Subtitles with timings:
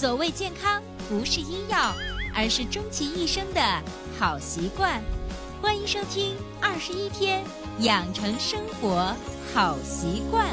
[0.00, 1.92] 所谓健康，不是医药，
[2.32, 3.60] 而是终其一生的
[4.16, 5.02] 好习惯。
[5.60, 7.42] 欢迎收听《二十一天
[7.80, 9.12] 养成生活
[9.52, 10.46] 好习惯》。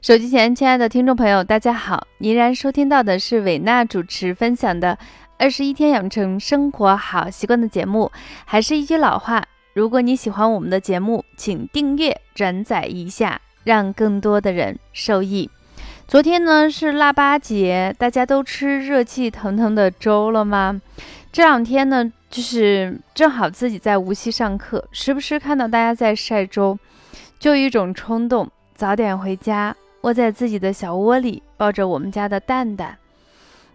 [0.00, 2.06] 手机前，亲爱的听众朋友，大家好！
[2.16, 4.98] 依然收听到的是伟娜主持分享的
[5.38, 8.10] 《二十一天养成生活好习惯》的节目。
[8.46, 15.50] 还是一句老话，如果你喜欢我们的节目，请订阅、转载一下，让更多的人受益。
[16.06, 20.80] 昨天呢是腊八节，大家都吃热气腾腾的粥了吗？
[21.32, 26.78] 这两天呢，就是正好自己在无锡上课，时不时看到大家在晒粥，
[27.40, 32.96] 就有一种冲动，早点回家，窝在自己的小窝里，抱着我们家的蛋蛋。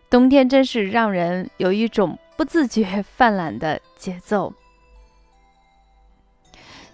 [0.10, 4.54] 冬天真是让人有一种不自觉犯懒的节奏。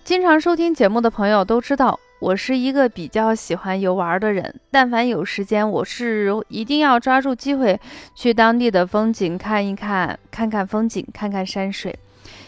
[0.04, 2.00] 经常收听节目的朋友都知道。
[2.20, 7.80] 我是一个比较喜欢游玩的人，但凡有时间，我是一定要抓住机会
[8.16, 11.98] 去当地的风景看一看，看看风景，看看山水。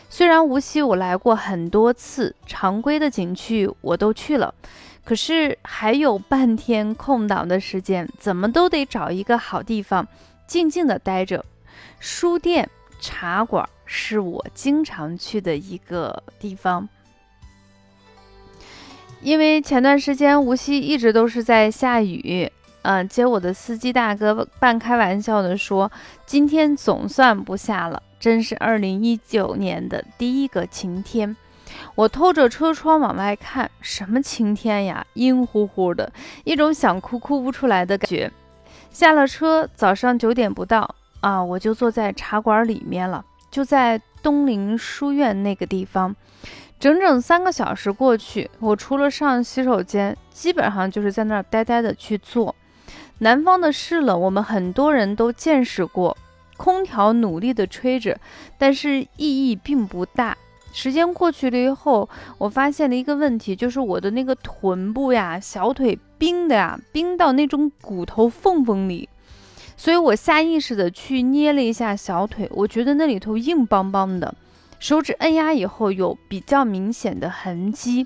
[0.09, 4.53] 虽然无锡我来过很多次，常规的景区我都去了，
[5.03, 10.07] 可是还有半天空档的时间，怎么都得找一个好地方
[10.47, 11.43] 静静的待着。
[11.99, 12.67] 书店、
[13.01, 16.87] 茶馆是我经常去的一个地方。
[19.21, 22.49] 因为前段时间无锡一直都是在下雨，
[22.83, 25.91] 嗯，接我的司机大哥半开玩笑的说
[26.25, 31.35] ：“今天总算不下了，真是二零一九年的第一个晴天。”
[31.95, 36.11] 我透着车窗往外看，什么晴天呀，阴乎乎的，
[36.45, 38.31] 一种想哭哭不出来的感觉。
[38.89, 46.15] 下了车，早上九点不到啊，我就坐在茶馆里面了，就在东林书院那个地方。
[46.79, 52.55] 整整三个小时过去，我除了上洗手间，基本上就是在那儿呆呆的去做。
[53.19, 56.15] 南方的湿冷，我们很多人都见识过，
[56.55, 58.19] 空调努力的吹着，
[58.59, 60.37] 但是意义并不大。
[60.71, 62.07] 时间过去了以后，
[62.37, 69.09] 我发现了一个问题，就是我的那个臀部呀、小腿冰的呀，冰到那种骨头缝缝里。
[69.75, 74.35] 所以我下意识的去捏了一下小腿，我觉得那里头硬邦邦的。
[74.79, 78.05] 手指按压以后有比较明显的痕迹，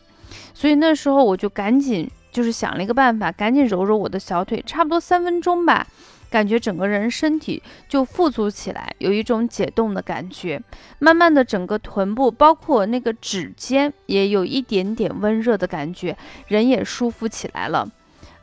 [0.54, 5.86] 所以那时候我就赶紧就是想了一个办法，赶紧揉揉我的小腿，差不多三分钟吧，
[6.30, 10.62] 感觉整个人身体就富足起来，有一种解冻的感觉。
[11.00, 16.18] 慢慢的，整个臀部包括那个指尖也有一点点温热的感觉，
[16.48, 17.90] 人也舒服起来了。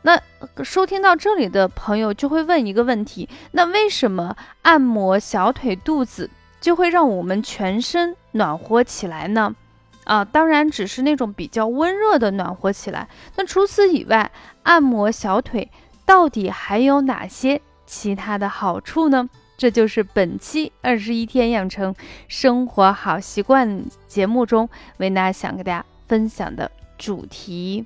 [0.03, 0.21] 那
[0.63, 6.29] 收听到这里的朋友就会问一个问题：那为什么按摩小腿、肚子？
[6.61, 9.55] 就会让我们全身暖和起来呢，
[10.03, 13.07] 啊，当然只是那种比较温热的暖和起来。
[13.35, 14.31] 那除此以外，
[14.63, 15.69] 按摩小腿
[16.05, 19.29] 到底还有哪些其他的好处呢？
[19.57, 21.93] 这就是本期二十一天养成
[22.29, 27.85] 生活好习惯节目中维娜想给大家分享的主题。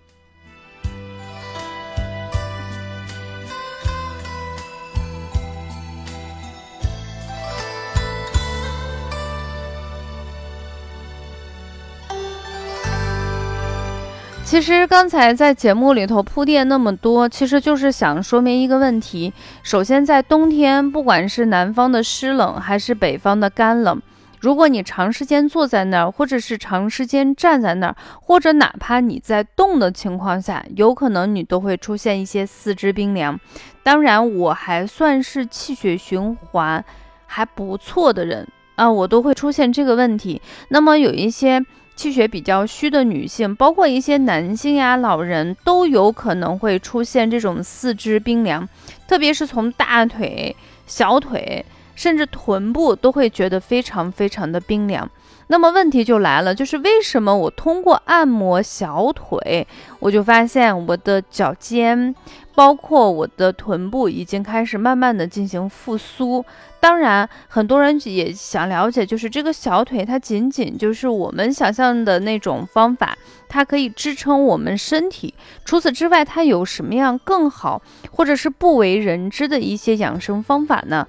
[14.53, 19.33] 其实刚才在节目里头铺垫那么多，其实就是想说明一个问题。
[19.63, 23.99] 首先，在冬天，不管是南方的湿冷还是北方的干冷，
[24.39, 33.39] 如果你长时间坐在那儿，或者是长时间站在那儿，或者哪怕你在动的情况下，有可能你都会出现一些四肢冰凉。
[33.81, 36.85] 当然，我还算是气血循环
[37.25, 40.39] 还不错的人啊，我都会出现这个问题。
[40.67, 41.65] 那么有一些。
[41.95, 48.67] 气血比较虚的女性，包括一些男性呀、老人，都有可能会出现这种四肢冰凉，
[49.07, 50.55] 特别是从大腿、
[50.87, 51.65] 小腿，
[51.95, 55.09] 甚至臀部，都会觉得非常非常的冰凉。
[55.47, 59.67] 那么问题就来了，就是为什么我通过按摩小腿，
[59.99, 62.15] 我就发现我的脚尖。
[62.55, 66.45] 包括我的臀部已经开始慢慢的进行复苏，
[66.79, 73.17] 当然很多人也想了解，就是这个小腿它仅仅就是我们想象的那种方法，
[73.49, 75.33] 它可以支撑我们身体。
[75.65, 81.07] 除此之外，它有什么样更好或者是不为人知的一些养生方法呢？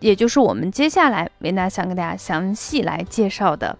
[0.00, 3.76] 也就是我们接下来维娜想跟大家详细来介绍的。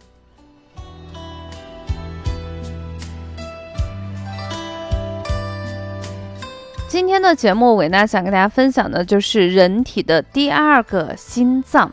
[6.96, 11.92] 今天的节目，伟娜想跟大家分享的就是人体的第二个心脏。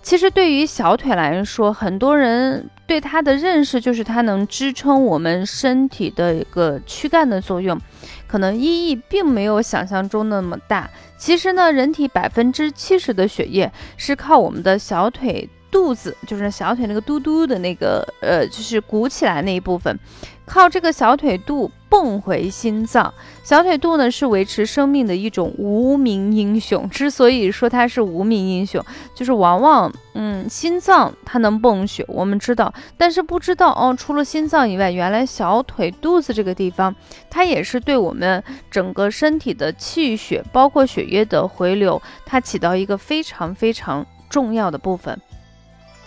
[0.00, 7.78] 其实对于小腿来说，很多人对它的认识就是它能支撑我们身体的一个躯干的作用，
[8.26, 10.88] 可能意义并没有想象中那么大。
[11.18, 15.46] 其实呢，人体百分之七十的血液是靠我们的小腿。
[15.70, 19.98] 肚子就是小腿那个嘟嘟的那个，呃，就是鼓起来那一部分，
[20.46, 23.12] 靠这个小腿肚蹦回心脏。
[23.44, 26.88] 小腿肚呢是维持生命的一种无名英雄。
[26.88, 28.82] 之所以说它是无名英雄，
[29.14, 36.94] 就是往往，嗯，心脏它能泵血，我们知道，但是不知道哦，除了心脏以外，原来小腿肚子这个地方，
[37.28, 45.18] 它也是对我们整个身体的气血，包括血液的回流，它起到一个非常非常重要的部分。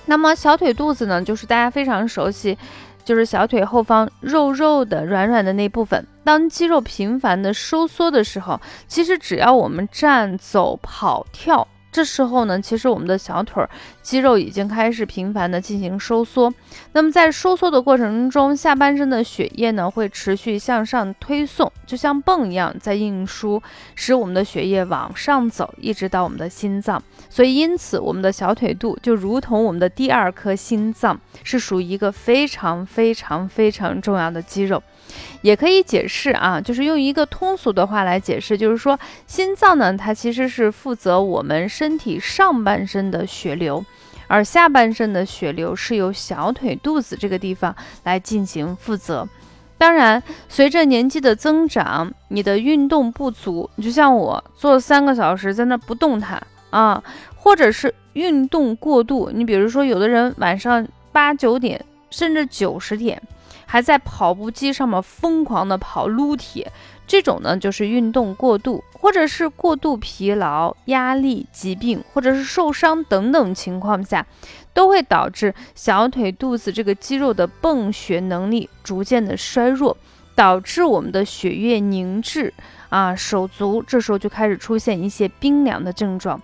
[0.05, 2.57] 那么小腿肚子呢，就是大家非常熟悉，
[3.05, 6.05] 就是小腿后方肉肉的、软软的那部分。
[6.23, 11.67] 当肌肉频繁的收缩的时候，其实只要我们站、走、跑、跳。
[11.91, 13.63] 这时候呢，其实我们的小腿
[14.01, 16.53] 肌肉已经开始频繁的进行收缩。
[16.93, 23.61] 那么在收缩的过程中，下半身的血液呢会持续向上推送，就像泵一样在运输，
[23.95, 27.01] 使我们的血液往上走，一直到我们的心脏。
[27.29, 34.81] 所以，因此我们的小腿肚就如同我们的第二颗心脏，是属于一个非常非常非常重要的肌肉。
[35.41, 38.97] 也可以解释啊，就是用一个通俗的话来解释，就是说
[39.27, 43.83] 心脏呢，它其实是负责我们身体上半身的血流，
[44.27, 49.27] 而下半身的血流是由小腿肚子这个地方来进行负责。
[49.79, 57.03] 当然，随着年纪的增长，你的运动不足，你就像我坐三个小时在那不动弹啊，
[57.35, 63.19] 或者是运动过度，你比如说有的人晚上八九点甚至九十点。
[63.71, 66.69] 还在跑步机上面疯狂的跑撸铁，
[67.07, 74.27] 这种呢就是运动过度，或者是过度疲劳、压力、疾病，或者是受伤等等情况下，
[74.73, 79.95] 都会导致小腿肚子这个肌肉的泵血能力逐渐的衰弱，
[80.35, 82.53] 导致我们的血液凝滞
[82.91, 86.39] 啊手足，这时候就开始出现一些冰凉的症状。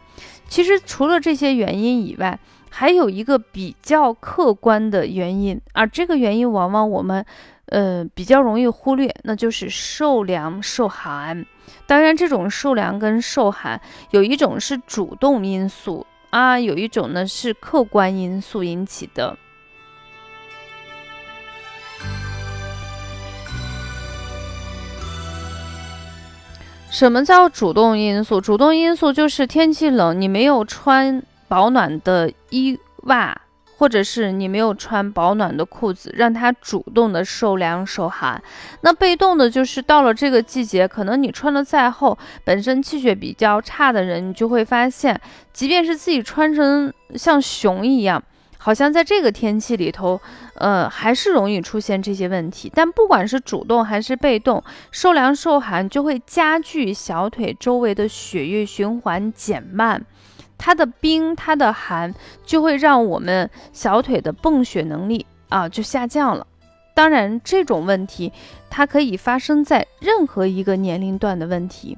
[0.47, 2.39] 其实除了这些原因以外，
[2.69, 7.25] 还有一个比较客观的原因，而这个原因往往我们，
[7.65, 11.45] 呃，比较容易忽略，那就是受凉受寒。
[11.85, 13.79] 当然，这种受凉跟受寒，
[14.11, 19.37] 有一种是主动因素啊，有一种呢是客观因素引起的。
[26.89, 28.41] 什么叫主动因素？
[28.41, 31.23] 主动因素就是天气冷，你没有穿。
[31.49, 33.33] 保暖的衣袜，
[33.77, 38.43] 或者是你没有穿保暖的裤子，让它主动的受凉受寒。
[38.81, 45.17] 那被动的就是到了这个季节，可能你穿的再厚，本身气血比较差的人，你就会发现，
[45.53, 48.21] 即便是自己穿成像熊一样，
[48.57, 50.19] 好像在这个天气里头，
[50.55, 52.71] 呃，还是容易出现这些问题。
[52.73, 60.05] 但不管是主动还是被动，受凉受寒就会加剧小腿周围的血液循环减慢。
[60.57, 62.13] 它的冰，它的寒，
[62.43, 66.47] 就会让我们小腿的泵血能力啊就下降了。
[66.95, 68.33] 当然，这种问题
[68.69, 71.95] 它可以发生在任何一个年龄段的问题。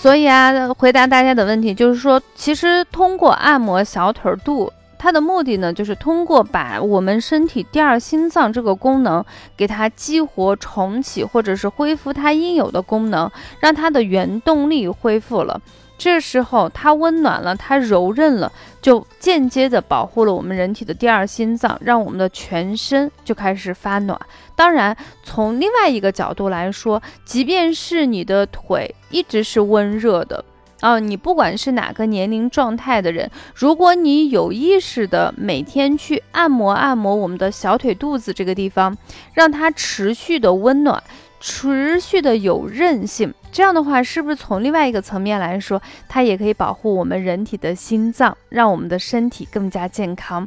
[0.00, 4.72] 所以啊，回答大家的问题就是说，其实通过按摩小腿肚。
[4.96, 9.24] 它的目的呢，就是通过把我们身体第二心脏这个功能
[9.56, 15.60] 给它激活重启，或者是恢复它应有的功能，让它的原动力恢复了。
[15.98, 18.50] 这时候它温暖了，它柔韧了，
[18.80, 24.18] 就间接的保护了我们人体的第二心脏，让我们的全身就开始发暖。
[24.54, 30.44] 当然，从另外一个角度来说，即便是你的腿一直是温热的。
[30.80, 38.96] 啊，你不管是哪个年龄状态的人，如果你有意识的每天去按摩按摩我们的小腿肚子这个地方，
[39.34, 41.02] 让它持续的温暖，
[41.40, 43.32] 持续的有韧性。
[43.50, 50.46] 这样的话，是不是从另外一个层面来说，它也可以保护我们人体的心脏，让我们的身体更加健康？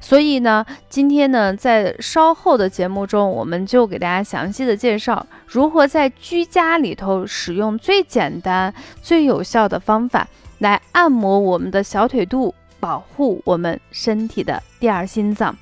[0.00, 10.26] 所以呢，今天呢，在稍后的节目中，我们就给大家详细的介绍如何在居家里头使用最简单、最有效的方法
[10.58, 15.56] 来按摩我们的小腿肚，保护我们身体的第二心脏。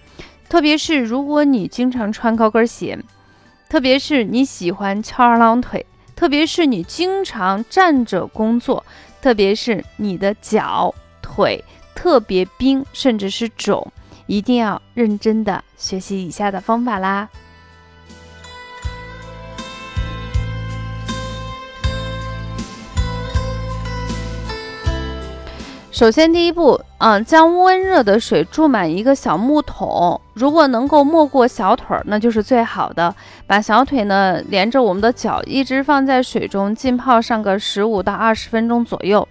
[0.48, 2.98] 特别是如果你经常穿高跟鞋，
[3.68, 5.84] 特别是你喜欢翘二郎腿。
[6.16, 8.84] 特别是你经常站着工作，
[9.22, 13.92] 特别是你的脚腿特别冰，甚至是肿，
[14.26, 17.28] 一定要认真的学习以下的方法啦。
[25.98, 33.12] 首先，第一步，嗯，将温热的水注满一个小木桶，如果能够没过小腿儿，那就是最好的。
[33.48, 39.26] 把小腿呢连着我们的脚，一直放在水中浸泡上个十五到二十分钟左右，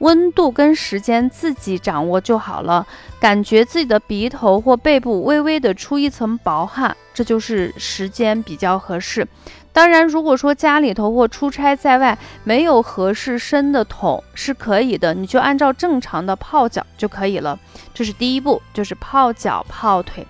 [0.00, 2.86] 温度跟时间自己掌握就好了。
[3.18, 9.26] 感觉自己的鼻头或背部微微的出一层薄汗，这就是时间比较合适。
[9.72, 17.58] 当然，如果说家里头或出差在外没有合适深的桶是可以的，你就按照正常的泡脚就可以了。
[17.94, 20.26] 这是第一步，就是泡脚泡腿。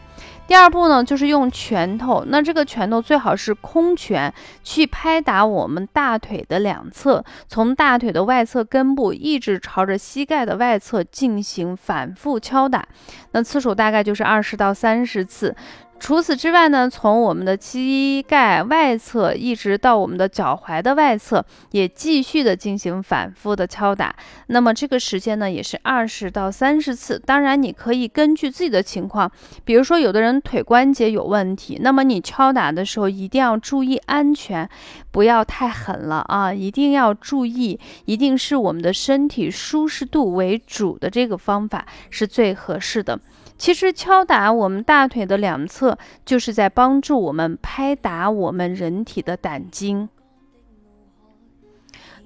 [0.47, 4.33] 第二步呢，就是用拳头，那这个拳头最好是空拳，
[4.65, 12.85] 去拍打我们大腿的两侧，从大腿的外侧根部一直朝着膝盖的外侧进行反复敲打，
[13.31, 15.55] 那次数大概就是二十到三十次。
[16.01, 24.13] 除此之外呢，从我们的膝盖外侧一直到我们的脚踝的外侧，也继续的进行反复的敲打。
[24.47, 27.19] 那么这个时间呢，也是二十到三十次。
[27.19, 29.31] 当然，你可以根据自己的情况，
[29.63, 34.69] 比如说有的人腿关节有问题，那么你敲打的时候一定要注意安全，
[35.13, 36.53] 不要太狠了啊！
[36.53, 43.21] 一定要注意，一定是我们的身体舒适度为主的这个方法是最合适的。
[43.61, 50.09] 其实敲打我们大腿的两侧，就是在帮助我们拍打我们人体的胆经。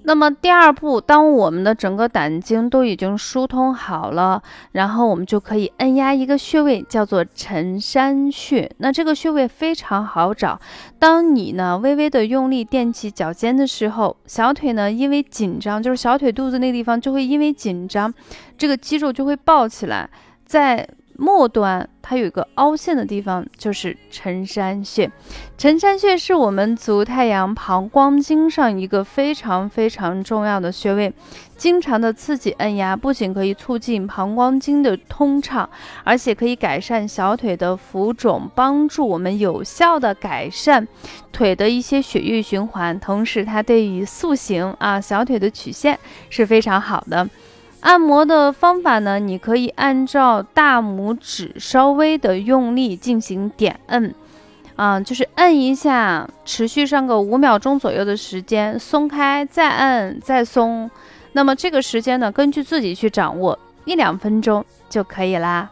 [0.05, 8.71] 那么第二步，当我们的整个胆经都已经疏通好了，然后我们就可以按压一个穴位，叫做承山穴。
[8.79, 10.61] 那这个穴位非常好找。
[11.01, 18.15] 当你呢微微的用力垫起脚尖的时候，小腿呢因为紧张，就是小腿肚子那地方就会因为紧张，
[18.57, 20.09] 这个肌肉就会抱起来，
[20.47, 20.89] 在。
[21.17, 25.11] 末端它有一个凹陷的地方，就是承山穴。
[25.57, 31.13] 承山穴是我们足太阳膀胱经上一个非常非常重要的穴位。
[31.57, 35.71] 经常的刺激按压，不仅可以促进膀胱经的通畅，
[36.03, 40.87] 而且可以改善小腿的浮肿，帮助我们有效的改善
[41.33, 42.99] 腿的一些血液循环。
[42.99, 47.27] 同时，它对于塑形啊小腿的曲线是非常好的。
[47.85, 54.15] 按摩的方法呢，你可以按照大拇指稍微的用力进行点摁，
[54.75, 60.91] 啊，就是摁一下，持续上个五秒钟左右的时间，松开再摁再松，
[61.33, 65.71] 那么这个时间呢，根据自己去掌握，一两分钟就可以啦。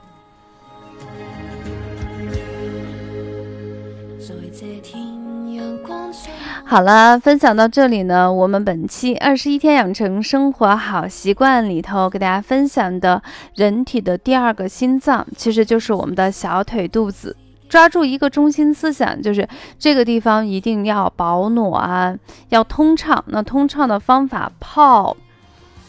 [6.73, 13.23] 好了，分享到这里呢，我们本期二十一天养成生活好习惯里头给大家分享的
[13.55, 17.37] 人体的第二个心脏，其实就是我们的小腿肚子。
[17.69, 19.47] 抓住一个中心思想，就是
[19.79, 23.23] 这个地方一定要保暖，要通畅。
[23.27, 25.15] 那通畅的方法，泡，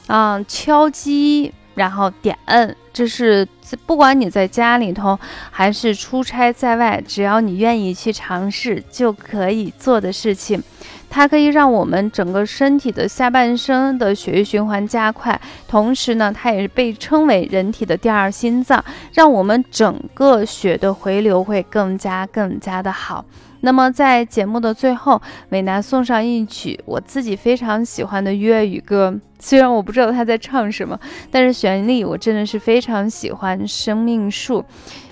[0.07, 1.53] 啊，敲击。
[1.75, 3.45] 然后点摁，这是
[3.85, 5.19] 不管你在家里头
[5.49, 10.63] 还是出差在外，只要你愿意去尝试，就可以做的事情。
[11.09, 18.83] 它可以让我们整个身体的下半身的血液循环加快，同时呢，它也是被称为人体的第二心脏，
[19.13, 23.23] 让我们整个血的回流会更加更加的好。
[23.65, 29.17] 那么在节目的最后，美娜送上一曲我自己非常喜欢的粤语歌。
[29.39, 30.99] 虽然我不知道他在唱什么，
[31.31, 33.57] 但是旋律我真的是非常喜欢。
[33.65, 34.61] 《生命树》，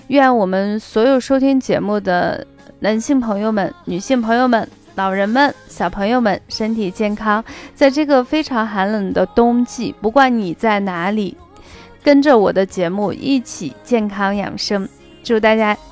[0.08, 2.46] 愿我们所有收听节目的
[2.80, 7.42] 男性朋友们、女性朋友们、老人们、小朋友们身体健康。
[7.74, 11.34] 在这个非常寒冷的冬季，不管你在哪里，
[12.02, 14.86] 跟着我的节目一起健康养生。
[15.24, 15.74] 祝大家！